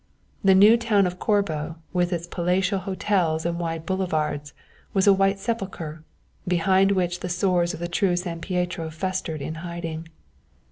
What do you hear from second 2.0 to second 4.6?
its palatial hotels and wide boulevards